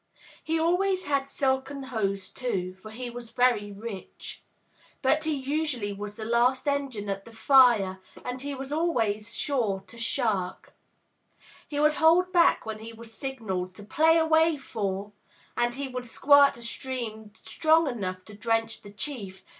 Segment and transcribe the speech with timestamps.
[0.43, 4.41] He always had silken hose, too, for he was very rich.
[5.03, 9.83] But he usually was the last engine at the fire, and he was always sure
[9.85, 10.73] to shirk.
[11.67, 15.11] He would hold back when he was signalled to ''Play away, FouXy'
[15.55, 19.19] and he would squirt a stream strong enough to drench the Chief, wh(m *From The
[19.19, 19.49] Lively City o'Ligg.